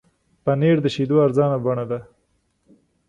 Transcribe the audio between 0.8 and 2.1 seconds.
د شیدو ارزانه بڼه ده.